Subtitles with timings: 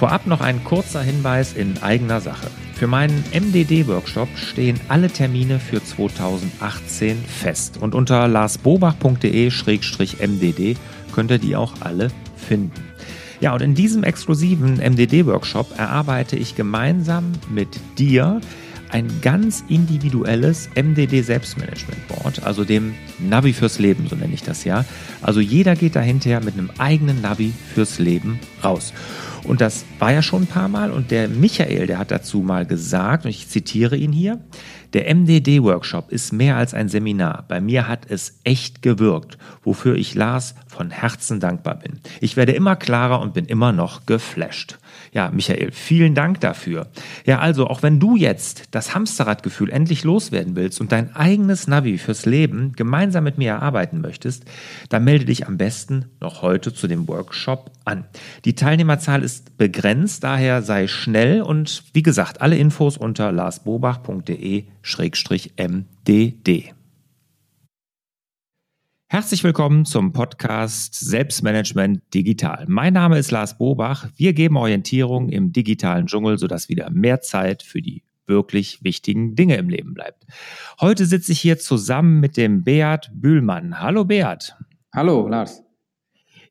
[0.00, 2.46] Vorab noch ein kurzer Hinweis in eigener Sache.
[2.72, 10.76] Für meinen MDD-Workshop stehen alle Termine für 2018 fest und unter larsbobach.de-mdd
[11.12, 12.82] könnt ihr die auch alle finden.
[13.40, 18.40] Ja, und in diesem exklusiven MDD-Workshop erarbeite ich gemeinsam mit dir
[18.92, 24.64] ein ganz individuelles MDD Selbstmanagement Board, also dem Navi fürs Leben, so nenne ich das
[24.64, 24.84] ja.
[25.22, 28.92] Also jeder geht dahinter mit einem eigenen Navi fürs Leben raus.
[29.44, 32.66] Und das war ja schon ein paar Mal und der Michael, der hat dazu mal
[32.66, 34.38] gesagt, und ich zitiere ihn hier,
[34.92, 37.44] der MDD-Workshop ist mehr als ein Seminar.
[37.48, 42.00] Bei mir hat es echt gewirkt, wofür ich Lars von Herzen dankbar bin.
[42.20, 44.78] Ich werde immer klarer und bin immer noch geflasht.
[45.12, 46.86] Ja, Michael, vielen Dank dafür.
[47.26, 51.98] Ja, also, auch wenn du jetzt das Hamsterradgefühl endlich loswerden willst und dein eigenes Navi
[51.98, 54.44] fürs Leben gemeinsam mit mir erarbeiten möchtest,
[54.88, 58.04] dann melde dich am besten noch heute zu dem Workshop an.
[58.44, 63.32] Die Teilnehmerzahl ist begrenzt, daher sei schnell und wie gesagt, alle Infos unter
[64.82, 66.74] larsbobach.de-mdd.
[69.08, 72.64] Herzlich willkommen zum Podcast Selbstmanagement Digital.
[72.68, 74.08] Mein Name ist Lars Bobach.
[74.16, 79.56] Wir geben Orientierung im digitalen Dschungel, sodass wieder mehr Zeit für die wirklich wichtigen Dinge
[79.56, 80.24] im Leben bleibt.
[80.80, 83.80] Heute sitze ich hier zusammen mit dem Beat Bühlmann.
[83.80, 84.56] Hallo Beat.
[84.94, 85.62] Hallo Lars.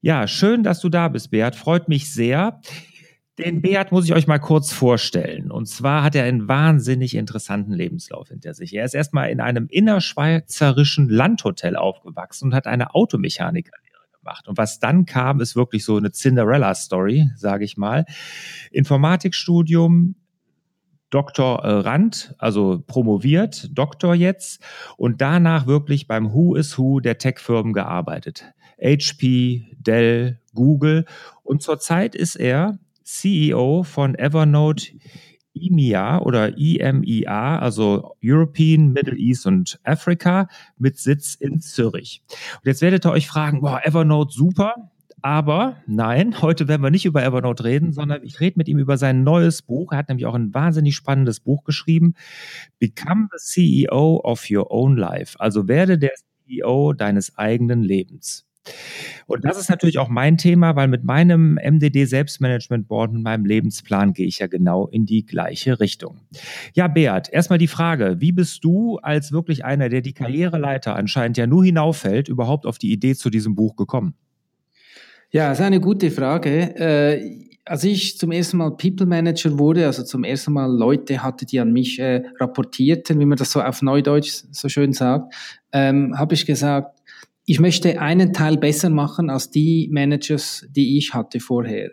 [0.02, 1.56] Ja, schön, dass du da bist, Beat.
[1.56, 2.60] Freut mich sehr.
[3.40, 5.50] Den Beat muss ich euch mal kurz vorstellen.
[5.50, 8.74] Und zwar hat er einen wahnsinnig interessanten Lebenslauf hinter sich.
[8.74, 14.50] Er ist erstmal in einem innerschweizerischen Landhotel aufgewachsen und hat eine Automechanikerlehre gemacht.
[14.50, 18.06] Und was dann kam, ist wirklich so eine Cinderella-Story, sage ich mal.
[18.72, 20.16] Informatikstudium,
[21.10, 21.64] Dr.
[21.64, 24.62] Äh, Rand, also promoviert, Doktor jetzt
[24.98, 28.52] und danach wirklich beim Who is Who der Tech-Firmen gearbeitet.
[28.82, 31.06] HP, Dell, Google
[31.44, 32.80] und zurzeit ist er
[33.10, 34.92] CEO von Evernote
[35.56, 40.48] EMEA oder EMEA, also European, Middle East und Africa,
[40.78, 42.22] mit Sitz in Zürich.
[42.58, 44.92] Und jetzt werdet ihr euch fragen, boah, Evernote super.
[45.22, 48.98] Aber nein, heute werden wir nicht über Evernote reden, sondern ich rede mit ihm über
[48.98, 49.92] sein neues Buch.
[49.92, 52.14] Er hat nämlich auch ein wahnsinnig spannendes Buch geschrieben.
[52.78, 55.38] Become the CEO of your own life.
[55.40, 56.12] Also werde der
[56.46, 58.49] CEO deines eigenen Lebens.
[59.28, 63.46] Und das ist natürlich auch mein Thema, weil mit meinem MDD Selbstmanagement Board und meinem
[63.46, 66.22] Lebensplan gehe ich ja genau in die gleiche Richtung.
[66.74, 71.38] Ja, Beat, erstmal die Frage, wie bist du als wirklich einer, der die Karriereleiter anscheinend
[71.38, 74.16] ja nur hinauffällt, überhaupt auf die Idee zu diesem Buch gekommen?
[75.32, 76.76] Ja, das ist eine gute Frage.
[76.76, 81.46] Äh, als ich zum ersten Mal People Manager wurde, also zum ersten Mal Leute hatte,
[81.46, 85.36] die an mich äh, rapportierten, wie man das so auf Neudeutsch so schön sagt,
[85.72, 86.99] ähm, habe ich gesagt,
[87.50, 91.90] ich möchte einen Teil besser machen als die Managers, die ich hatte vorher.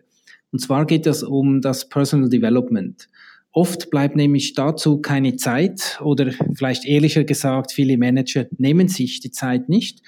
[0.53, 3.09] Und zwar geht es um das Personal Development.
[3.53, 9.31] Oft bleibt nämlich dazu keine Zeit oder vielleicht ehrlicher gesagt, viele Manager nehmen sich die
[9.31, 10.03] Zeit nicht,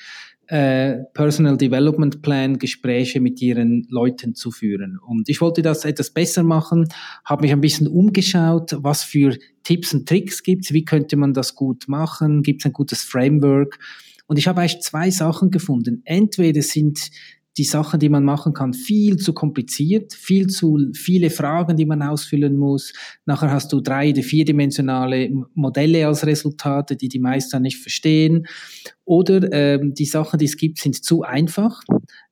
[0.49, 4.99] äh, Personal Development Plan Gespräche mit ihren Leuten zu führen.
[4.99, 6.89] Und ich wollte das etwas besser machen,
[7.25, 11.55] habe mich ein bisschen umgeschaut, was für Tipps und Tricks gibt wie könnte man das
[11.55, 13.79] gut machen, gibt es ein gutes Framework
[14.29, 16.03] und ich habe eigentlich zwei Sachen gefunden.
[16.05, 17.11] Entweder sind
[17.57, 22.03] die Sachen, die man machen kann, viel zu kompliziert, viel zu viele Fragen, die man
[22.03, 22.93] ausfüllen muss.
[23.27, 28.47] Nachher hast du drei- oder vierdimensionale Modelle als Resultate, die die meisten nicht verstehen.
[29.05, 31.83] Oder ähm, die Sachen, die es gibt, sind zu einfach.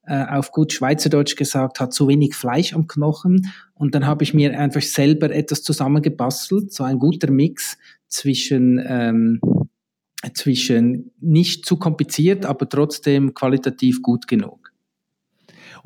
[0.03, 3.51] Äh, auf gut Schweizerdeutsch gesagt, hat zu wenig Fleisch am Knochen.
[3.75, 9.41] Und dann habe ich mir einfach selber etwas zusammengebastelt, so ein guter Mix zwischen ähm,
[10.35, 14.73] zwischen nicht zu kompliziert, aber trotzdem qualitativ gut genug.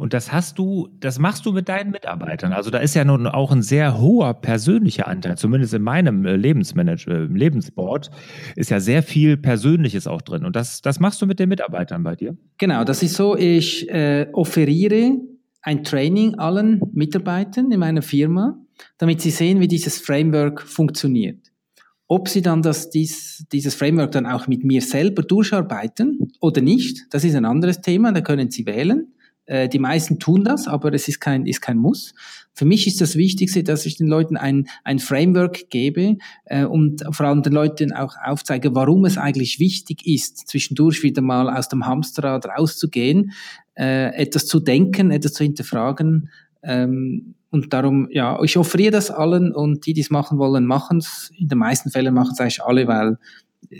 [0.01, 2.55] Und das hast du, das machst du mit deinen Mitarbeitern.
[2.55, 6.37] Also da ist ja nun auch ein sehr hoher persönlicher Anteil, zumindest in meinem äh,
[6.37, 8.11] Lebensmanager, äh, Lebensboard
[8.56, 10.47] ist ja sehr viel Persönliches auch drin.
[10.47, 12.35] Und das, das machst du mit den Mitarbeitern bei dir?
[12.56, 15.19] Genau, das ist so, ich äh, offeriere
[15.61, 18.59] ein Training allen Mitarbeitern in meiner Firma,
[18.97, 21.50] damit sie sehen, wie dieses Framework funktioniert.
[22.12, 27.07] Ob sie dann das, dies, dieses Framework dann auch mit mir selber durcharbeiten oder nicht,
[27.11, 29.12] das ist ein anderes Thema, da können sie wählen.
[29.47, 32.12] Äh, die meisten tun das, aber es ist kein, ist kein Muss.
[32.53, 36.17] Für mich ist das Wichtigste, dass ich den Leuten ein, ein Framework gebe
[36.47, 41.23] äh, und vor allem den Leuten auch aufzeige, warum es eigentlich wichtig ist, zwischendurch wieder
[41.23, 43.35] mal aus dem Hamsterrad rauszugehen,
[43.79, 46.29] äh, etwas zu denken, etwas zu hinterfragen.
[46.62, 50.99] Ähm, und darum, ja, ich offeriere das allen und die, die es machen wollen, machen
[50.99, 51.33] es.
[51.37, 53.19] In den meisten Fällen machen es eigentlich alle, weil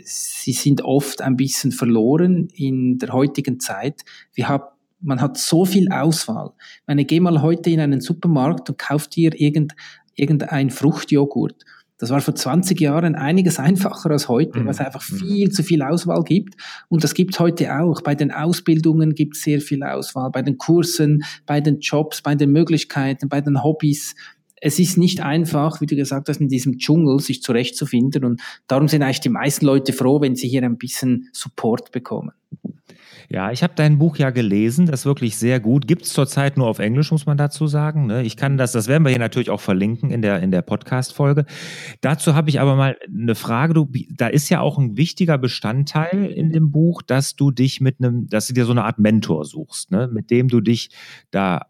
[0.03, 4.01] sie sind oft ein bisschen verloren in der heutigen Zeit.
[4.33, 6.51] Wir, hab, Man hat so viel Auswahl.
[6.57, 9.73] Ich meine, geh mal heute in einen Supermarkt und kauf dir irgend,
[10.15, 11.63] irgendein Fruchtjoghurt.
[12.01, 14.65] Das war vor 20 Jahren einiges einfacher als heute, mhm.
[14.65, 15.17] weil es einfach mhm.
[15.17, 16.55] viel zu viel Auswahl gibt.
[16.89, 18.01] Und das gibt es heute auch.
[18.01, 22.33] Bei den Ausbildungen gibt es sehr viel Auswahl, bei den Kursen, bei den Jobs, bei
[22.33, 24.15] den Möglichkeiten, bei den Hobbys.
[24.61, 28.23] Es ist nicht einfach, wie du gesagt hast, in diesem Dschungel sich zurechtzufinden.
[28.23, 32.31] Und darum sind eigentlich die meisten Leute froh, wenn sie hier ein bisschen Support bekommen.
[33.33, 35.87] Ja, ich habe dein Buch ja gelesen, das ist wirklich sehr gut.
[35.87, 38.05] Gibt es zurzeit nur auf Englisch, muss man dazu sagen.
[38.07, 38.23] Ne?
[38.23, 41.45] Ich kann das, das werden wir hier natürlich auch verlinken in der, in der Podcast-Folge.
[42.01, 43.73] Dazu habe ich aber mal eine Frage.
[43.73, 47.99] Du, da ist ja auch ein wichtiger Bestandteil in dem Buch, dass du dich mit
[47.99, 50.09] einem, dass du dir so eine Art Mentor suchst, ne?
[50.11, 50.89] mit dem du dich
[51.31, 51.67] da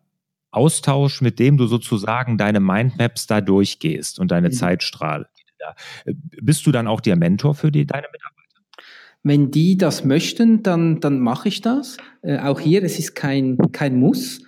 [0.52, 4.54] austauschst, mit dem du sozusagen deine Mindmaps da durchgehst und deine mhm.
[4.54, 5.28] Zeitstrahle.
[6.42, 8.42] Bist du dann auch der Mentor für die, deine Mitarbeiter?
[9.24, 11.98] Wenn die das möchten, dann, dann mache ich das.
[12.24, 14.42] Äh, auch hier, es ist kein, kein Muss.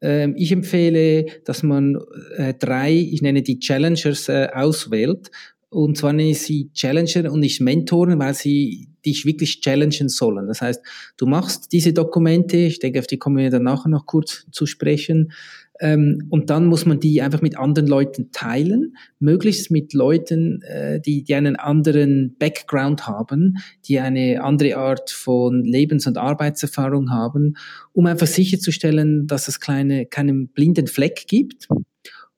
[0.00, 1.98] Ähm, ich empfehle, dass man
[2.36, 5.30] äh, drei, ich nenne die Challengers, äh, auswählt.
[5.70, 10.46] Und zwar nenne ich sie Challenger und nicht Mentoren, weil sie dich wirklich challengen sollen.
[10.46, 10.82] Das heißt,
[11.16, 14.66] du machst diese Dokumente, ich denke, auf die kommen wir dann nachher noch kurz zu
[14.66, 15.32] sprechen,
[15.80, 21.00] ähm, und dann muss man die einfach mit anderen Leuten teilen, möglichst mit Leuten, äh,
[21.00, 23.56] die, die einen anderen Background haben,
[23.86, 27.56] die eine andere Art von Lebens- und Arbeitserfahrung haben,
[27.92, 31.66] um einfach sicherzustellen, dass es kleine, keinen blinden Fleck gibt.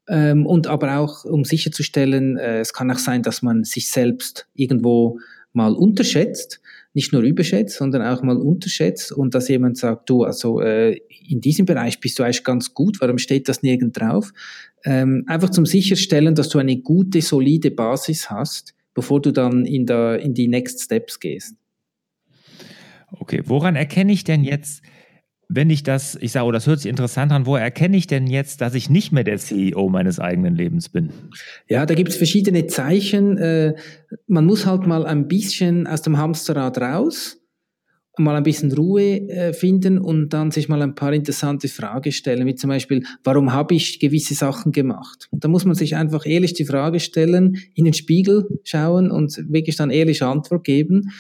[0.09, 4.49] Ähm, und aber auch, um sicherzustellen, äh, es kann auch sein, dass man sich selbst
[4.55, 5.19] irgendwo
[5.53, 6.61] mal unterschätzt
[6.95, 11.41] nicht nur überschätzt, sondern auch mal unterschätzt und dass jemand sagt, du, also äh, in
[11.41, 14.33] diesem Bereich bist du eigentlich ganz gut, warum steht das nirgend drauf?
[14.85, 19.87] Ähm, einfach zum sicherstellen, dass du eine gute, solide Basis hast, bevor du dann in,
[19.87, 21.57] der, in die Next Steps gehst.
[23.13, 24.83] Okay, woran erkenne ich denn jetzt,
[25.55, 28.27] wenn ich das, ich sage, oh, das hört sich interessant an, wo erkenne ich denn
[28.27, 31.11] jetzt, dass ich nicht mehr der CEO meines eigenen Lebens bin?
[31.69, 33.37] Ja, da gibt es verschiedene Zeichen.
[33.39, 33.75] Äh,
[34.27, 37.39] man muss halt mal ein bisschen aus dem Hamsterrad raus
[38.19, 42.47] mal ein bisschen Ruhe äh, finden und dann sich mal ein paar interessante Fragen stellen,
[42.47, 45.29] wie zum Beispiel, warum habe ich gewisse Sachen gemacht?
[45.31, 49.43] Und da muss man sich einfach ehrlich die Frage stellen, in den Spiegel schauen und
[49.51, 51.11] wirklich dann ehrliche Antwort geben.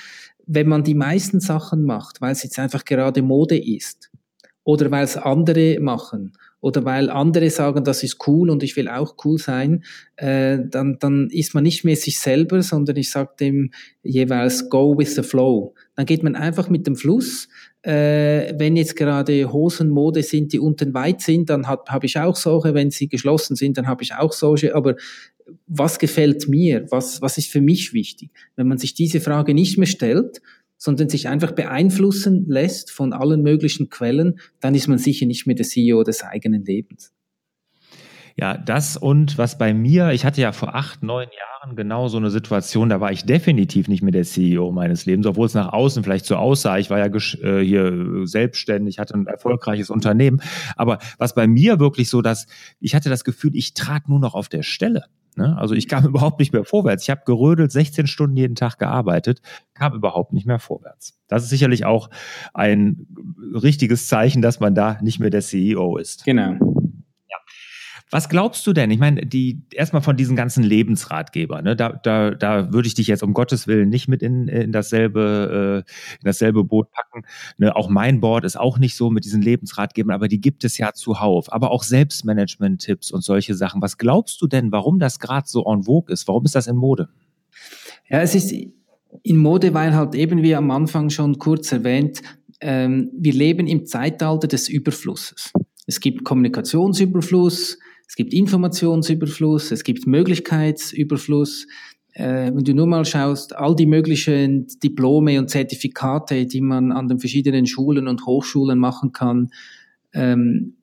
[0.46, 4.11] Wenn man die meisten Sachen macht, weil es jetzt einfach gerade Mode ist,
[4.64, 8.88] oder weil es andere machen oder weil andere sagen, das ist cool und ich will
[8.88, 9.82] auch cool sein,
[10.16, 13.72] äh, dann, dann ist man nicht mehr sich selber, sondern ich sage dem
[14.04, 15.74] jeweils go with the flow.
[15.96, 17.48] Dann geht man einfach mit dem Fluss.
[17.82, 22.36] Äh, wenn jetzt gerade Hosenmode sind, die unten weit sind, dann habe hab ich auch
[22.36, 22.74] solche.
[22.74, 24.76] Wenn sie geschlossen sind, dann habe ich auch solche.
[24.76, 24.94] Aber
[25.66, 26.86] was gefällt mir?
[26.90, 28.30] Was, was ist für mich wichtig?
[28.54, 30.40] Wenn man sich diese Frage nicht mehr stellt,
[30.82, 35.54] sondern sich einfach beeinflussen lässt von allen möglichen Quellen, dann ist man sicher nicht mehr
[35.54, 37.12] der CEO des eigenen Lebens.
[38.36, 42.16] Ja, das und was bei mir, ich hatte ja vor acht, neun Jahren genau so
[42.16, 45.72] eine Situation, da war ich definitiv nicht mehr der CEO meines Lebens, obwohl es nach
[45.72, 46.78] außen vielleicht so aussah.
[46.78, 50.42] Ich war ja äh, hier selbstständig, hatte ein erfolgreiches Unternehmen.
[50.74, 52.48] Aber was bei mir wirklich so, dass
[52.80, 55.04] ich hatte das Gefühl, ich trat nur noch auf der Stelle.
[55.36, 55.56] Ne?
[55.58, 57.04] Also ich kam überhaupt nicht mehr vorwärts.
[57.04, 59.40] Ich habe gerödelt, 16 Stunden jeden Tag gearbeitet,
[59.74, 61.18] kam überhaupt nicht mehr vorwärts.
[61.28, 62.10] Das ist sicherlich auch
[62.52, 63.06] ein
[63.54, 66.24] richtiges Zeichen, dass man da nicht mehr der CEO ist.
[66.24, 66.71] Genau.
[68.12, 68.90] Was glaubst du denn?
[68.90, 73.06] Ich meine, die erstmal von diesen ganzen Lebensratgebern, ne, da, da, da würde ich dich
[73.06, 75.90] jetzt um Gottes Willen nicht mit in, in dasselbe, äh,
[76.20, 77.22] in dasselbe Boot packen.
[77.56, 80.76] Ne, auch mein Board ist auch nicht so mit diesen Lebensratgebern, aber die gibt es
[80.76, 81.50] ja zuhauf.
[81.50, 83.80] Aber auch Selbstmanagement-Tipps und solche Sachen.
[83.80, 86.28] Was glaubst du denn, warum das gerade so en vogue ist?
[86.28, 87.08] Warum ist das in Mode?
[88.10, 88.52] Ja, es ist
[89.22, 92.20] in Mode, weil halt eben wie am Anfang schon kurz erwähnt,
[92.60, 95.50] ähm, wir leben im Zeitalter des Überflusses.
[95.86, 101.66] Es gibt Kommunikationsüberfluss, es gibt Informationsüberfluss, es gibt Möglichkeitsüberfluss.
[102.14, 107.08] Äh, wenn du nur mal schaust, all die möglichen Diplome und Zertifikate, die man an
[107.08, 109.50] den verschiedenen Schulen und Hochschulen machen kann,
[110.12, 110.74] ähm,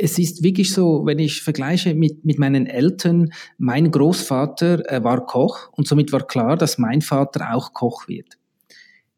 [0.00, 5.26] es ist wirklich so, wenn ich vergleiche mit, mit meinen Eltern, mein Großvater äh, war
[5.26, 8.37] Koch und somit war klar, dass mein Vater auch Koch wird.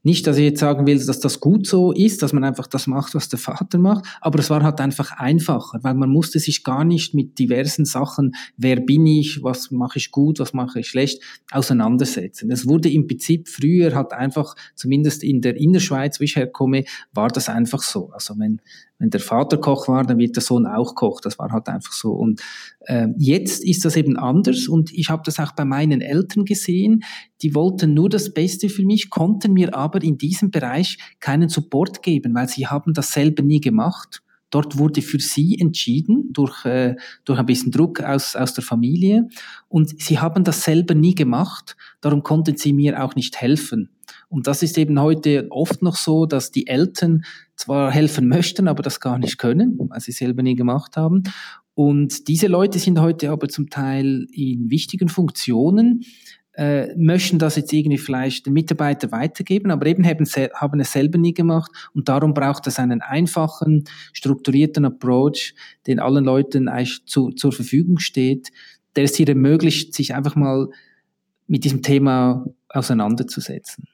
[0.03, 2.87] Nicht, dass ich jetzt sagen will, dass das gut so ist, dass man einfach das
[2.87, 6.65] macht, was der Vater macht, aber es war halt einfach einfacher, weil man musste sich
[6.65, 10.89] gar nicht mit diversen Sachen, wer bin ich, was mache ich gut, was mache ich
[10.89, 12.51] schlecht, auseinandersetzen.
[12.51, 17.29] Es wurde im Prinzip früher halt einfach, zumindest in der Innerschweiz, wo ich herkomme, war
[17.29, 18.11] das einfach so.
[18.11, 18.61] Also wenn
[19.01, 21.21] wenn der Vater Koch war, dann wird der Sohn auch Koch.
[21.23, 22.13] Das war halt einfach so.
[22.13, 22.43] Und
[22.81, 27.03] äh, jetzt ist das eben anders und ich habe das auch bei meinen Eltern gesehen.
[27.41, 32.03] Die wollten nur das Beste für mich, konnten mir aber in diesem Bereich keinen Support
[32.03, 34.23] geben, weil sie haben das selber nie gemacht.
[34.51, 39.29] Dort wurde für sie entschieden, durch, äh, durch ein bisschen Druck aus, aus der Familie.
[39.69, 43.89] Und sie haben das selber nie gemacht, darum konnten sie mir auch nicht helfen.
[44.31, 47.25] Und das ist eben heute oft noch so, dass die Eltern
[47.57, 51.25] zwar helfen möchten, aber das gar nicht können, weil sie selber nie gemacht haben.
[51.75, 56.05] Und diese Leute sind heute aber zum Teil in wichtigen Funktionen,
[56.53, 61.19] äh, möchten das jetzt irgendwie vielleicht den Mitarbeiter weitergeben, aber eben haben, haben es selber
[61.19, 65.55] nie gemacht und darum braucht es einen einfachen, strukturierten Approach,
[65.87, 68.51] den allen Leuten eigentlich zu, zur Verfügung steht,
[68.95, 70.69] der es hier ermöglicht, sich einfach mal
[71.47, 73.89] mit diesem Thema auseinanderzusetzen.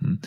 [0.00, 0.18] Hm.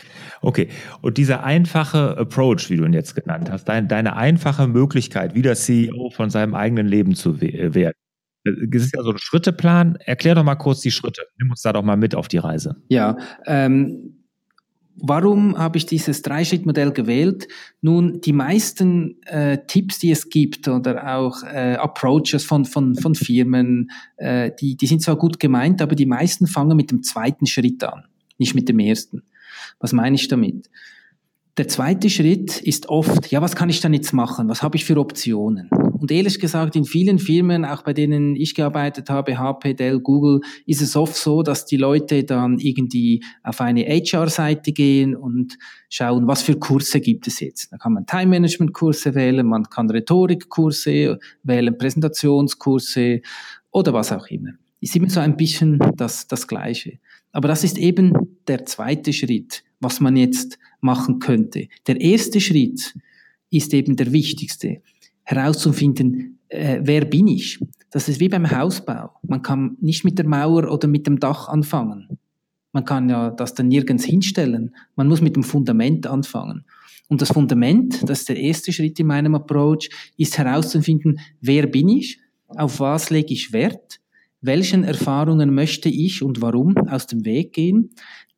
[0.41, 0.69] Okay,
[1.01, 5.55] und dieser einfache Approach, wie du ihn jetzt genannt hast, dein, deine einfache Möglichkeit, wieder
[5.55, 7.95] CEO von seinem eigenen Leben zu äh, werden,
[8.45, 9.95] es ist ja so ein Schritteplan.
[9.95, 11.21] Erklär doch mal kurz die Schritte.
[11.39, 12.75] Nimm uns da doch mal mit auf die Reise.
[12.89, 14.23] Ja, ähm,
[14.95, 17.47] Warum habe ich dieses Dreischrittmodell gewählt?
[17.81, 23.15] Nun, die meisten äh, Tipps, die es gibt oder auch äh, Approaches von, von, von
[23.15, 27.47] Firmen, äh, die, die sind zwar gut gemeint, aber die meisten fangen mit dem zweiten
[27.47, 28.03] Schritt an,
[28.37, 29.23] nicht mit dem ersten.
[29.79, 30.69] Was meine ich damit?
[31.57, 34.49] Der zweite Schritt ist oft, ja, was kann ich dann jetzt machen?
[34.49, 35.69] Was habe ich für Optionen?
[35.69, 40.41] Und ehrlich gesagt, in vielen Firmen, auch bei denen ich gearbeitet habe, HP, Dell, Google,
[40.65, 45.57] ist es oft so, dass die Leute dann irgendwie auf eine HR-Seite gehen und
[45.89, 47.71] schauen, was für Kurse gibt es jetzt.
[47.71, 53.21] Da kann man Time-Management-Kurse wählen, man kann Rhetorik-Kurse wählen, Präsentationskurse
[53.71, 54.53] oder was auch immer.
[54.81, 56.97] Ist immer so ein bisschen das, das Gleiche.
[57.31, 61.67] Aber das ist eben der zweite Schritt, was man jetzt machen könnte.
[61.87, 62.93] Der erste Schritt
[63.49, 64.81] ist eben der wichtigste,
[65.23, 67.59] herauszufinden, äh, wer bin ich.
[67.91, 69.11] Das ist wie beim Hausbau.
[69.23, 72.17] Man kann nicht mit der Mauer oder mit dem Dach anfangen.
[72.71, 74.75] Man kann ja das dann nirgends hinstellen.
[74.95, 76.65] Man muss mit dem Fundament anfangen.
[77.07, 81.89] Und das Fundament, das ist der erste Schritt in meinem Approach, ist herauszufinden, wer bin
[81.89, 83.99] ich, auf was lege ich Wert,
[84.41, 87.91] welchen Erfahrungen möchte ich und warum aus dem Weg gehen.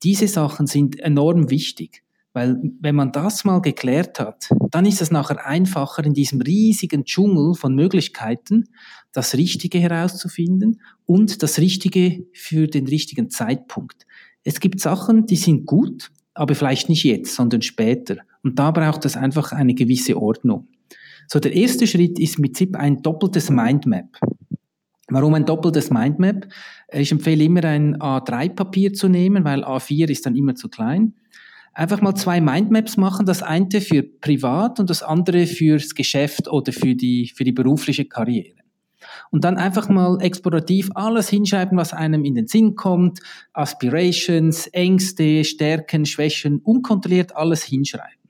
[0.03, 5.09] Diese Sachen sind enorm wichtig, weil wenn man das mal geklärt hat, dann ist es
[5.09, 8.65] nachher einfacher in diesem riesigen Dschungel von Möglichkeiten,
[9.13, 14.05] das Richtige herauszufinden und das Richtige für den richtigen Zeitpunkt.
[14.43, 18.17] Es gibt Sachen, die sind gut, aber vielleicht nicht jetzt, sondern später.
[18.43, 20.67] Und da braucht es einfach eine gewisse Ordnung.
[21.27, 24.19] So, der erste Schritt ist im Prinzip ein doppeltes Mindmap.
[25.07, 26.47] Warum ein doppeltes Mindmap?
[26.91, 31.13] Ich empfehle immer ein A3-Papier zu nehmen, weil A4 ist dann immer zu klein.
[31.73, 36.71] Einfach mal zwei Mindmaps machen, das eine für privat und das andere fürs Geschäft oder
[36.71, 38.55] für die, für die berufliche Karriere.
[39.29, 43.19] Und dann einfach mal explorativ alles hinschreiben, was einem in den Sinn kommt,
[43.53, 48.24] Aspirations, Ängste, Stärken, Schwächen, unkontrolliert alles hinschreiben.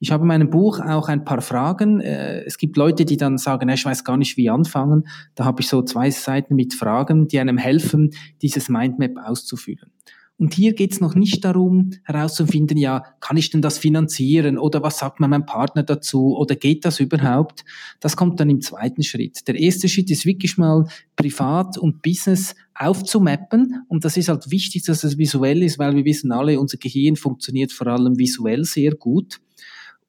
[0.00, 2.00] Ich habe in meinem Buch auch ein paar Fragen.
[2.00, 5.06] Äh, es gibt Leute, die dann sagen, ich weiß gar nicht, wie anfangen.
[5.34, 9.92] Da habe ich so zwei Seiten mit Fragen, die einem helfen, dieses Mindmap auszufüllen.
[10.40, 14.82] Und hier geht es noch nicht darum, herauszufinden, ja, kann ich denn das finanzieren oder
[14.82, 17.62] was sagt mein Partner dazu oder geht das überhaupt?
[18.00, 19.46] Das kommt dann im zweiten Schritt.
[19.48, 24.84] Der erste Schritt ist wirklich mal privat und Business aufzumappen und das ist halt wichtig,
[24.84, 28.92] dass es visuell ist, weil wir wissen alle, unser Gehirn funktioniert vor allem visuell sehr
[28.94, 29.42] gut.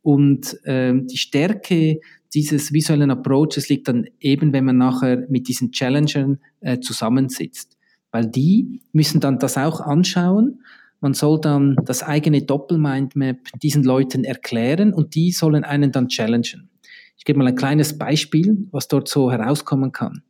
[0.02, 2.00] Und ähm, die Stärke
[2.34, 7.78] dieses visuellen Approaches liegt dann eben, wenn man nachher mit diesen Challengern äh, zusammensitzt.
[8.12, 10.62] Weil die müssen dann das auch anschauen.
[11.02, 16.70] Man soll dann das eigene Doppelmindmap diesen Leuten erklären und die sollen einen dann challengen.
[17.18, 20.24] Ich gebe mal ein kleines Beispiel, was dort so herauskommen kann.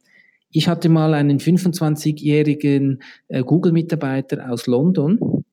[0.50, 5.46] Ich hatte mal einen 25-jährigen äh, Google-Mitarbeiter aus London,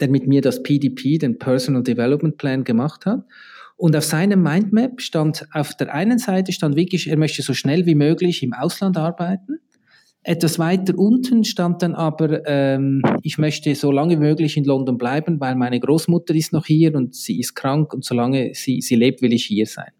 [0.00, 3.24] der mit mir das PDP, den Personal Development Plan, gemacht hat.
[3.76, 7.84] Und auf seinem Mindmap stand auf der einen Seite stand wirklich, er möchte so schnell
[7.84, 9.58] wie möglich im Ausland arbeiten.
[10.22, 14.98] Etwas weiter unten stand dann aber, ähm, ich möchte so lange wie möglich in London
[14.98, 18.96] bleiben, weil meine Großmutter ist noch hier und sie ist krank und solange sie, sie
[18.96, 19.92] lebt, will ich hier sein.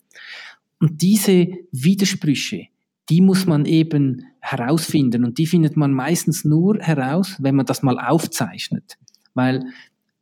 [0.81, 2.67] Und diese Widersprüche,
[3.09, 7.83] die muss man eben herausfinden und die findet man meistens nur heraus, wenn man das
[7.83, 8.97] mal aufzeichnet.
[9.35, 9.65] Weil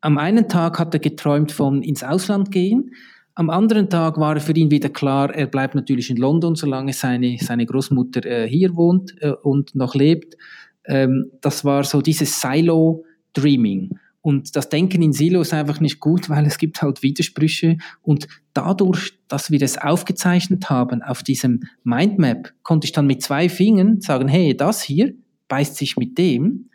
[0.02, 2.90] am einen Tag hat er geträumt von ins Ausland gehen
[3.34, 7.36] am anderen Tag war für ihn wieder klar, er bleibt natürlich in London, solange seine,
[7.40, 10.36] seine Großmutter äh, hier wohnt äh, und noch lebt.
[10.84, 13.98] Ähm, das war so dieses Silo-Dreaming.
[14.20, 17.76] Und das Denken in Silo ist einfach nicht gut, weil es gibt halt Widersprüche.
[18.02, 23.48] Und dadurch, dass wir das aufgezeichnet haben auf diesem Mindmap, konnte ich dann mit zwei
[23.48, 25.12] Fingern sagen, hey, das hier
[25.48, 26.70] beißt sich mit dem.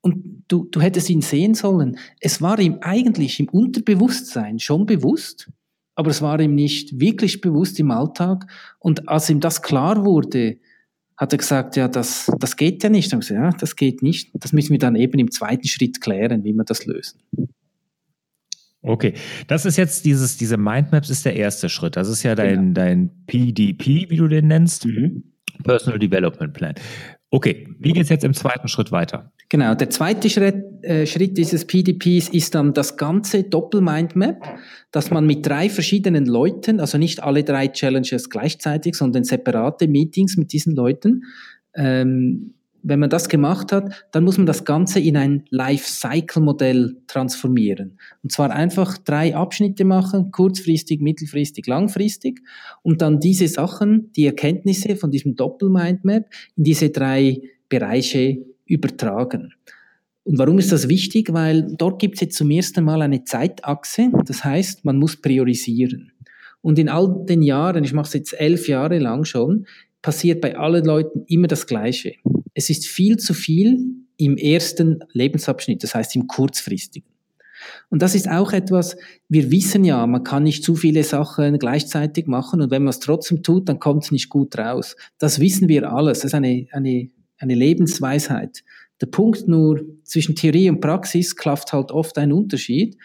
[0.00, 1.96] Und du, du hättest ihn sehen sollen.
[2.20, 5.50] Es war ihm eigentlich im Unterbewusstsein schon bewusst,
[5.94, 8.46] aber es war ihm nicht wirklich bewusst im Alltag.
[8.78, 10.58] Und als ihm das klar wurde,
[11.16, 13.12] hat er gesagt, ja, das, das geht ja nicht.
[13.12, 14.30] Und gesagt, ja, das geht nicht.
[14.34, 17.20] Das müssen wir dann eben im zweiten Schritt klären, wie wir das lösen.
[18.82, 19.14] Okay,
[19.46, 21.96] das ist jetzt dieses, diese Mindmaps ist der erste Schritt.
[21.96, 22.74] Das ist ja dein, genau.
[22.74, 24.84] dein PDP, wie du den nennst.
[24.84, 25.32] Mhm.
[25.62, 26.74] Personal Development Plan.
[27.34, 29.32] Okay, wie geht es jetzt im zweiten Schritt weiter?
[29.48, 34.56] Genau, der zweite Schritt, äh, Schritt dieses PDPs ist dann das ganze Doppel-Mindmap,
[34.92, 40.36] dass man mit drei verschiedenen Leuten, also nicht alle drei Challenges gleichzeitig, sondern separate Meetings
[40.36, 41.22] mit diesen Leuten,
[41.74, 42.53] ähm,
[42.84, 47.98] wenn man das gemacht hat, dann muss man das Ganze in ein Life-Cycle-Modell transformieren.
[48.22, 52.42] Und zwar einfach drei Abschnitte machen, kurzfristig, mittelfristig, langfristig,
[52.82, 56.26] und dann diese Sachen, die Erkenntnisse von diesem Doppel-Mindmap
[56.56, 59.54] in diese drei Bereiche übertragen.
[60.24, 61.32] Und warum ist das wichtig?
[61.32, 66.12] Weil dort gibt es jetzt zum ersten Mal eine Zeitachse, das heißt, man muss priorisieren.
[66.60, 69.66] Und in all den Jahren, ich mache es jetzt elf Jahre lang schon,
[70.02, 72.16] passiert bei allen Leuten immer das Gleiche
[72.54, 77.08] es ist viel zu viel im ersten Lebensabschnitt, das heißt im kurzfristigen.
[77.88, 78.96] Und das ist auch etwas,
[79.28, 83.00] wir wissen ja, man kann nicht zu viele Sachen gleichzeitig machen und wenn man es
[83.00, 84.96] trotzdem tut, dann kommt es nicht gut raus.
[85.18, 88.64] Das wissen wir alles, das ist eine, eine, eine Lebensweisheit.
[89.00, 92.96] Der Punkt nur, zwischen Theorie und Praxis klafft halt oft ein Unterschied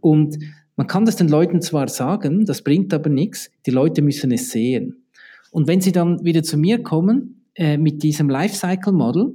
[0.00, 0.38] und
[0.76, 4.50] man kann das den Leuten zwar sagen, das bringt aber nichts, die Leute müssen es
[4.50, 5.06] sehen.
[5.50, 9.34] Und wenn sie dann wieder zu mir kommen, äh, mit diesem Lifecycle Model,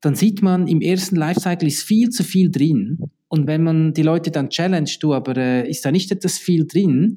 [0.00, 2.98] dann sieht man, im ersten Lifecycle ist viel zu viel drin.
[3.28, 6.66] Und wenn man die Leute dann challenge, du, aber äh, ist da nicht etwas viel
[6.66, 7.16] drin,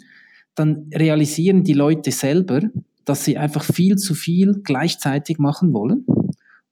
[0.56, 2.62] dann realisieren die Leute selber,
[3.06, 6.06] dass sie einfach viel zu viel gleichzeitig machen wollen.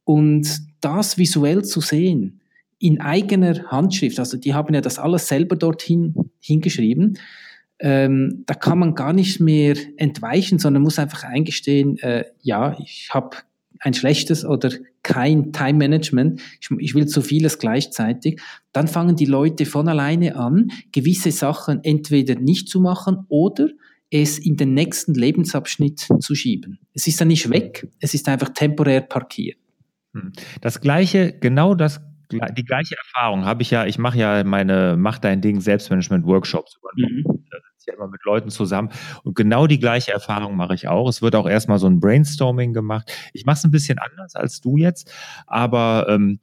[0.04, 2.42] Und das visuell zu sehen,
[2.80, 7.18] in eigener Handschrift, also die haben ja das alles selber dorthin hingeschrieben,
[7.82, 13.10] ähm, da kann man gar nicht mehr entweichen, sondern muss einfach eingestehen, äh, ja, ich
[13.12, 13.38] habe
[13.80, 18.40] ein schlechtes oder kein Time Management, ich, ich, will zu vieles gleichzeitig,
[18.72, 23.70] dann fangen die Leute von alleine an, gewisse Sachen entweder nicht zu machen oder
[24.12, 26.80] es in den nächsten Lebensabschnitt zu schieben.
[26.94, 29.58] Es ist dann nicht weg, es ist einfach temporär parkiert.
[30.14, 30.34] Hm.
[30.62, 32.00] Das gleiche, genau das
[32.32, 36.80] die gleiche Erfahrung habe ich ja, ich mache ja meine Mach dein Ding Selbstmanagement Workshops.
[36.96, 37.41] Mhm
[37.86, 38.90] ja immer mit Leuten zusammen.
[39.24, 41.08] Und genau die gleiche Erfahrung mache ich auch.
[41.08, 43.12] Es wird auch erstmal so ein Brainstorming gemacht.
[43.34, 45.12] Ich mache es ein bisschen anders als du jetzt,
[45.48, 46.40] aber ähm,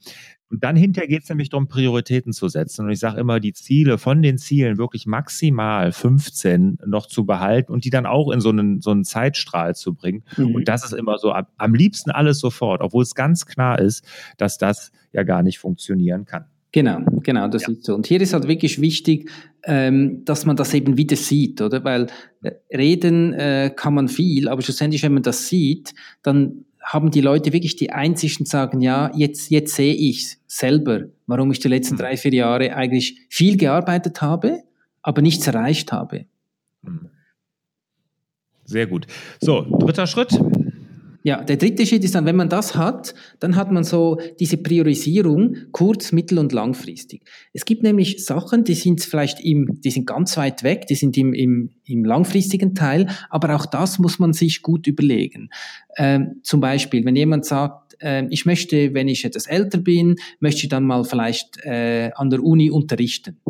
[0.50, 2.86] und dann hinterher geht es nämlich darum, Prioritäten zu setzen.
[2.86, 7.72] Und ich sage immer, die Ziele von den Zielen wirklich maximal 15 noch zu behalten
[7.72, 10.24] und die dann auch in so einen, so einen Zeitstrahl zu bringen.
[10.36, 10.54] Mhm.
[10.54, 14.04] Und das ist immer so am liebsten alles sofort, obwohl es ganz klar ist,
[14.38, 16.46] dass das ja gar nicht funktionieren kann.
[16.72, 17.70] Genau, genau, das ja.
[17.70, 17.94] ist so.
[17.94, 19.30] Und hier ist halt wirklich wichtig,
[19.64, 21.82] ähm, dass man das eben wieder sieht, oder?
[21.82, 22.08] Weil
[22.42, 27.20] äh, reden äh, kann man viel, aber schlussendlich, wenn man das sieht, dann haben die
[27.20, 31.68] Leute wirklich die Einsicht und sagen, ja, jetzt, jetzt sehe ich selber, warum ich die
[31.68, 32.00] letzten mhm.
[32.00, 34.62] drei, vier Jahre eigentlich viel gearbeitet habe,
[35.02, 36.26] aber nichts erreicht habe.
[36.82, 37.10] Mhm.
[38.64, 39.06] Sehr gut.
[39.40, 40.38] So, dritter Schritt.
[41.24, 44.56] Ja, der dritte Schritt ist dann, wenn man das hat, dann hat man so diese
[44.56, 47.22] Priorisierung kurz-, mittel- und langfristig.
[47.52, 51.16] Es gibt nämlich Sachen, die sind vielleicht im, die sind ganz weit weg, die sind
[51.18, 55.50] im, im, im langfristigen Teil, aber auch das muss man sich gut überlegen.
[55.96, 60.62] Ähm, zum Beispiel, wenn jemand sagt, äh, ich möchte, wenn ich etwas älter bin, möchte
[60.62, 63.40] ich dann mal vielleicht äh, an der Uni unterrichten.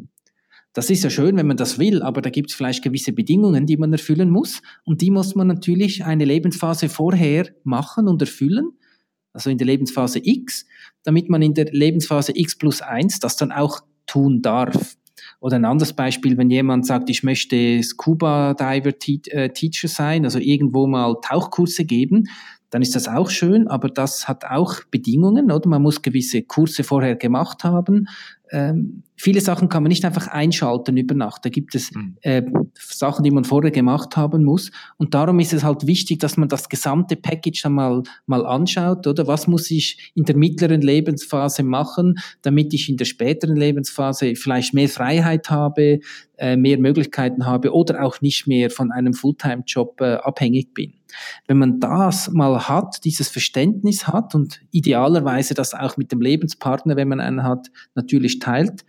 [0.74, 3.66] Das ist ja schön, wenn man das will, aber da gibt es vielleicht gewisse Bedingungen,
[3.66, 4.61] die man erfüllen muss.
[4.85, 8.72] Und die muss man natürlich eine Lebensphase vorher machen und erfüllen,
[9.33, 10.66] also in der Lebensphase X,
[11.04, 14.96] damit man in der Lebensphase X plus 1 das dann auch tun darf.
[15.40, 18.92] Oder ein anderes Beispiel, wenn jemand sagt, ich möchte Scuba Diver
[19.33, 22.28] äh, Teacher sein, also irgendwo mal Tauchkurse geben,
[22.70, 25.68] dann ist das auch schön, aber das hat auch Bedingungen, oder?
[25.68, 28.09] Man muss gewisse Kurse vorher gemacht haben,
[28.50, 31.44] ähm, viele Sachen kann man nicht einfach einschalten über Nacht.
[31.44, 32.16] Da gibt es hm.
[32.22, 32.42] äh,
[32.74, 34.70] Sachen, die man vorher gemacht haben muss.
[34.96, 39.26] Und darum ist es halt wichtig, dass man das gesamte Package einmal mal anschaut, oder?
[39.26, 44.74] Was muss ich in der mittleren Lebensphase machen, damit ich in der späteren Lebensphase vielleicht
[44.74, 46.00] mehr Freiheit habe,
[46.38, 50.94] äh, mehr Möglichkeiten habe oder auch nicht mehr von einem Fulltime-Job äh, abhängig bin.
[51.46, 56.96] Wenn man das mal hat, dieses Verständnis hat und idealerweise das auch mit dem Lebenspartner,
[56.96, 58.85] wenn man einen hat, natürlich teilt,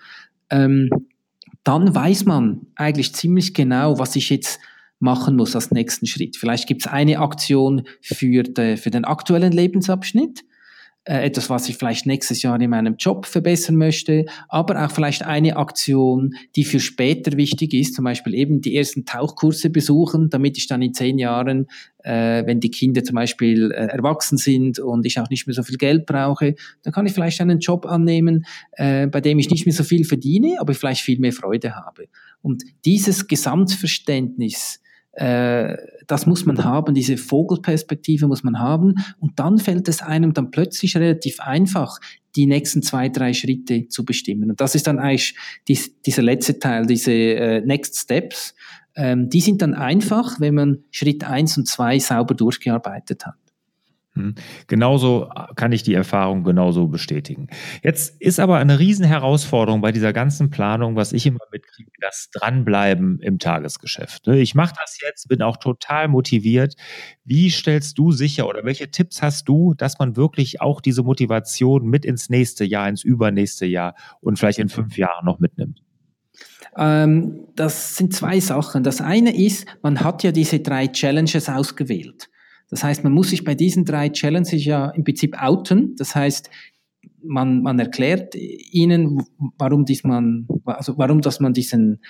[0.49, 0.89] ähm,
[1.63, 4.59] dann weiß man eigentlich ziemlich genau, was ich jetzt
[4.99, 6.37] machen muss als nächsten Schritt.
[6.37, 10.43] Vielleicht gibt es eine Aktion für, de, für den aktuellen Lebensabschnitt,
[11.09, 15.23] äh, etwas, was ich vielleicht nächstes Jahr in meinem Job verbessern möchte, aber auch vielleicht
[15.23, 20.59] eine Aktion, die für später wichtig ist, zum Beispiel eben die ersten Tauchkurse besuchen, damit
[20.59, 21.65] ich dann in zehn Jahren,
[22.03, 25.63] äh, wenn die Kinder zum Beispiel äh, erwachsen sind und ich auch nicht mehr so
[25.63, 29.65] viel Geld brauche, dann kann ich vielleicht einen Job annehmen, äh, bei dem ich nicht
[29.65, 32.05] mehr so viel verdiene, aber vielleicht viel mehr Freude habe.
[32.43, 34.79] Und dieses Gesamtverständnis,
[35.19, 35.75] äh,
[36.07, 38.95] das muss man haben, diese Vogelperspektive muss man haben.
[39.19, 41.99] Und dann fällt es einem dann plötzlich relativ einfach,
[42.37, 44.49] die nächsten zwei, drei Schritte zu bestimmen.
[44.49, 45.35] Und das ist dann eigentlich
[45.67, 48.55] dies, dieser letzte Teil, diese äh, Next Steps.
[48.95, 53.35] Ähm, die sind dann einfach, wenn man Schritt eins und zwei sauber durchgearbeitet hat.
[54.19, 54.35] Hm.
[54.67, 57.47] Genauso kann ich die Erfahrung genauso bestätigen.
[57.81, 63.19] Jetzt ist aber eine Riesenherausforderung bei dieser ganzen Planung, was ich immer mitkriege, das Dranbleiben
[63.21, 64.27] im Tagesgeschäft.
[64.27, 64.39] Ne?
[64.39, 66.75] Ich mache das jetzt, bin auch total motiviert.
[67.23, 71.85] Wie stellst du sicher oder welche Tipps hast du, dass man wirklich auch diese Motivation
[71.87, 75.81] mit ins nächste Jahr, ins übernächste Jahr und vielleicht in fünf Jahren noch mitnimmt?
[76.75, 78.83] Ähm, das sind zwei Sachen.
[78.83, 82.29] Das eine ist, man hat ja diese drei Challenges ausgewählt.
[82.69, 85.95] Das heißt, man muss sich bei diesen drei Challenges ja im Prinzip outen.
[85.95, 86.49] Das heißt,
[87.21, 89.21] man, man erklärt ihnen,
[89.57, 92.01] warum dies man, also warum, dass man diesen,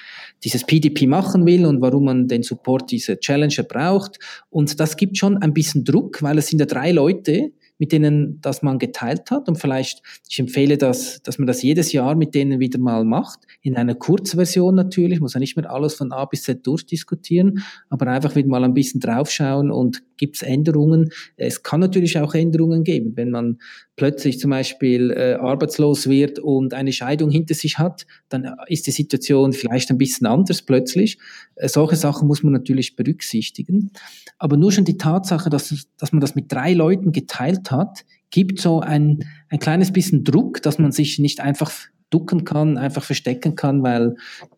[0.44, 4.20] dieses PDP machen will und warum man den Support dieser Challenger braucht.
[4.50, 8.40] Und das gibt schon ein bisschen Druck, weil es sind ja drei Leute, mit denen
[8.42, 9.48] das man geteilt hat.
[9.48, 13.40] Und vielleicht, ich empfehle das, dass man das jedes Jahr mit denen wieder mal macht.
[13.62, 18.08] In einer Kurzversion natürlich, muss ja nicht mehr alles von A bis Z durchdiskutieren, aber
[18.08, 21.10] einfach wieder mal ein bisschen draufschauen und gibt es Änderungen.
[21.38, 23.58] Es kann natürlich auch Änderungen geben, wenn man
[23.96, 28.92] plötzlich zum Beispiel äh, arbeitslos wird und eine Scheidung hinter sich hat, dann ist die
[28.92, 31.18] Situation vielleicht ein bisschen anders plötzlich.
[31.56, 33.92] Äh, solche Sachen muss man natürlich berücksichtigen.
[34.38, 38.60] Aber nur schon die Tatsache, dass, dass man das mit drei Leuten geteilt hat, gibt
[38.60, 41.72] so ein, ein kleines bisschen Druck, dass man sich nicht einfach
[42.10, 44.16] ducken kann, einfach verstecken kann, weil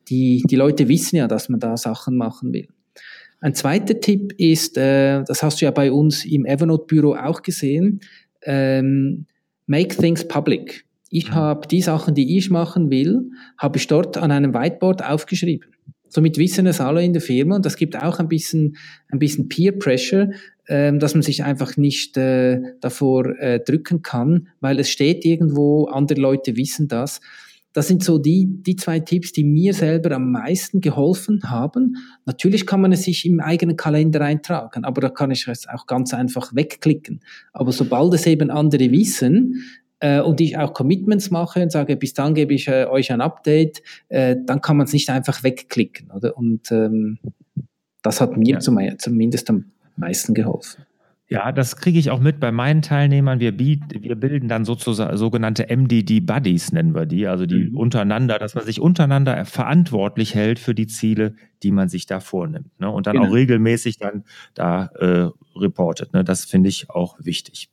[0.10, 2.68] die, die Leute wissen ja, dass man da Sachen machen will.
[3.42, 8.02] Ein zweiter Tipp ist, äh, das hast du ja bei uns im Evernote-Büro auch gesehen,
[8.44, 9.26] ähm,
[9.66, 10.86] make things public.
[11.10, 15.72] Ich habe die Sachen, die ich machen will, habe ich dort an einem Whiteboard aufgeschrieben.
[16.12, 18.76] Somit wissen es alle in der Firma und das gibt auch ein bisschen,
[19.10, 20.32] ein bisschen Peer Pressure,
[20.68, 25.86] ähm, dass man sich einfach nicht äh, davor äh, drücken kann, weil es steht irgendwo,
[25.86, 27.22] andere Leute wissen das.
[27.74, 31.96] Das sind so die, die zwei Tipps, die mir selber am meisten geholfen haben.
[32.26, 35.88] Natürlich kann man es sich im eigenen Kalender eintragen, aber da kann ich es auch
[35.88, 37.22] ganz einfach wegklicken.
[37.54, 39.64] Aber sobald es eben andere wissen,
[40.02, 43.22] äh, und ich auch Commitments mache und sage, bis dann gebe ich äh, euch ein
[43.22, 46.38] Update, äh, dann kann man es nicht einfach wegklicken, oder?
[46.38, 47.20] Und ähm,
[48.02, 48.60] das hat mir ja.
[48.60, 50.86] zum, zumindest am meisten geholfen.
[51.32, 53.40] Ja, das kriege ich auch mit bei meinen Teilnehmern.
[53.40, 57.78] Wir, bieten, wir bilden dann sozusagen sogenannte MDD-Buddies, nennen wir die, also die mhm.
[57.78, 62.78] untereinander, dass man sich untereinander verantwortlich hält für die Ziele, die man sich da vornimmt.
[62.82, 62.92] Ne?
[62.92, 63.30] Und dann genau.
[63.30, 66.12] auch regelmäßig dann da äh, reportet.
[66.12, 66.26] Ne?
[66.26, 67.70] Das finde ich auch wichtig.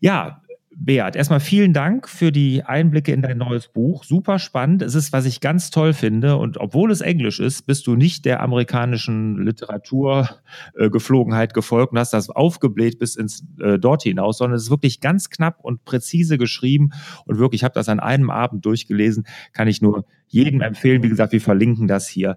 [0.00, 0.42] Ja,
[0.78, 4.04] Beat, erstmal vielen Dank für die Einblicke in dein neues Buch.
[4.04, 4.82] Super spannend.
[4.82, 6.36] Es ist, was ich ganz toll finde.
[6.36, 12.12] Und obwohl es Englisch ist, bist du nicht der amerikanischen Literaturgeflogenheit äh, gefolgt und hast
[12.12, 16.36] das aufgebläht bis ins äh, dort hinaus, sondern es ist wirklich ganz knapp und präzise
[16.36, 16.90] geschrieben.
[17.24, 19.26] Und wirklich, ich habe das an einem Abend durchgelesen.
[19.54, 21.02] Kann ich nur jedem empfehlen.
[21.02, 22.36] Wie gesagt, wir verlinken das hier,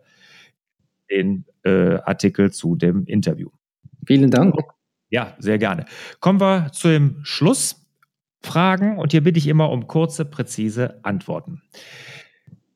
[1.11, 3.49] den äh, Artikel zu dem Interview.
[4.07, 4.55] Vielen Dank.
[5.09, 5.83] Ja, sehr gerne.
[6.21, 7.88] Kommen wir zu dem Schluss.
[8.41, 11.61] Fragen und hier bitte ich immer um kurze, präzise Antworten.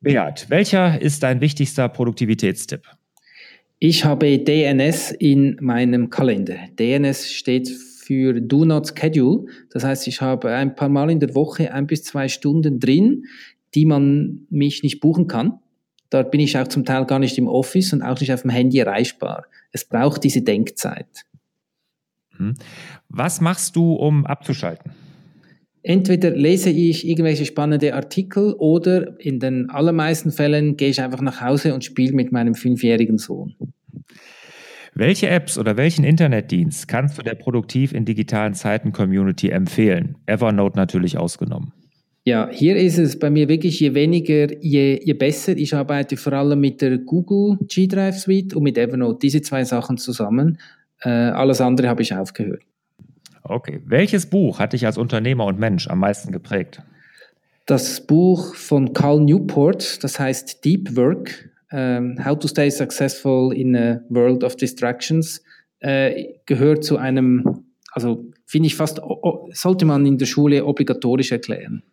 [0.01, 2.81] Beat, welcher ist dein wichtigster Produktivitätstipp?
[3.79, 6.55] Ich habe DNS in meinem Kalender.
[6.79, 9.45] DNS steht für Do Not Schedule.
[9.71, 13.25] Das heißt, ich habe ein paar Mal in der Woche ein bis zwei Stunden drin,
[13.75, 15.59] die man mich nicht buchen kann.
[16.09, 18.51] Dort bin ich auch zum Teil gar nicht im Office und auch nicht auf dem
[18.51, 19.45] Handy erreichbar.
[19.71, 21.25] Es braucht diese Denkzeit.
[22.37, 22.55] Mhm.
[23.09, 24.91] Was machst du, um abzuschalten?
[25.83, 31.41] Entweder lese ich irgendwelche spannende Artikel oder in den allermeisten Fällen gehe ich einfach nach
[31.41, 33.55] Hause und spiele mit meinem fünfjährigen Sohn.
[34.95, 40.17] Welche Apps oder welchen Internetdienst kannst du der Produktiv in digitalen Zeiten Community empfehlen?
[40.27, 41.73] Evernote natürlich ausgenommen.
[42.25, 45.57] Ja, hier ist es bei mir wirklich je weniger, je, je besser.
[45.57, 49.65] Ich arbeite vor allem mit der Google G Drive Suite und mit Evernote, diese zwei
[49.65, 50.57] Sachen zusammen.
[51.01, 52.61] Äh, alles andere habe ich aufgehört.
[53.43, 53.81] Okay.
[53.85, 56.81] Welches Buch hat dich als Unternehmer und Mensch am meisten geprägt?
[57.65, 63.75] Das Buch von Carl Newport, das heißt Deep Work, um, How to Stay Successful in
[63.75, 65.41] a World of Distractions,
[65.79, 68.99] äh, gehört zu einem also finde ich fast,
[69.51, 71.83] sollte man in der Schule obligatorisch erklären.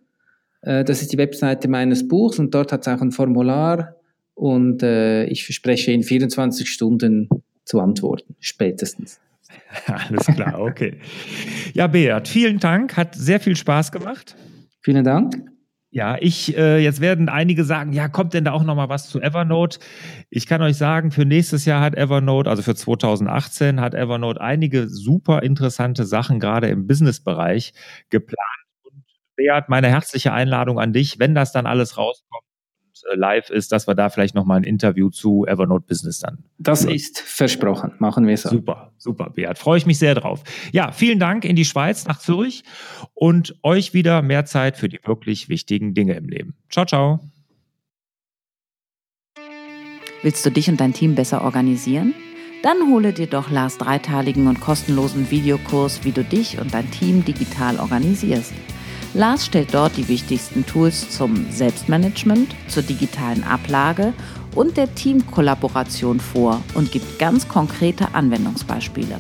[0.63, 3.97] Äh, das ist die Webseite meines Buchs und dort hat es auch ein Formular
[4.35, 7.29] und äh, ich verspreche in 24 Stunden
[7.65, 9.21] zu antworten, spätestens.
[9.87, 10.99] Alles klar, okay.
[11.75, 14.37] Ja, Beat, vielen Dank, hat sehr viel Spaß gemacht.
[14.83, 15.35] Vielen Dank.
[15.91, 19.09] Ja, ich, äh, jetzt werden einige sagen, ja, kommt denn da auch noch mal was
[19.09, 19.79] zu Evernote?
[20.29, 24.89] Ich kann euch sagen, für nächstes Jahr hat Evernote, also für 2018, hat Evernote einige
[24.89, 27.73] super interessante Sachen gerade im Businessbereich
[28.11, 28.39] geplant.
[28.83, 29.05] Und
[29.37, 32.46] Beat, meine herzliche Einladung an dich, wenn das dann alles rauskommt,
[33.15, 36.39] live ist, dass wir da vielleicht nochmal ein Interview zu Evernote Business dann.
[36.59, 36.95] Das hören.
[36.95, 37.93] ist versprochen.
[37.99, 38.49] Machen wir so.
[38.49, 39.59] Super, super, Beat.
[39.59, 40.43] Freue ich mich sehr drauf.
[40.73, 42.65] Ja, vielen Dank in die Schweiz, nach Zürich
[43.15, 46.55] und euch wieder mehr Zeit für die wirklich wichtigen Dinge im Leben.
[46.71, 47.21] Ciao, ciao.
[50.23, 52.15] Willst du dich und dein Team besser organisieren?
[52.63, 57.25] Dann hole dir doch Lars dreiteiligen und kostenlosen Videokurs, wie du dich und dein Team
[57.25, 58.53] digital organisierst.
[59.17, 64.13] Lars stellt dort die wichtigsten Tools zum Selbstmanagement, zur digitalen Ablage
[64.55, 69.19] und der Teamkollaboration vor und gibt ganz konkrete Anwendungsbeispiele.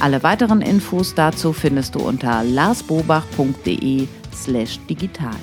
[0.00, 5.36] Alle weiteren Infos dazu findest du unter larsbobach.de slash digital.